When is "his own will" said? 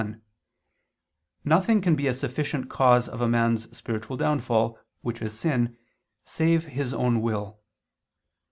6.65-7.59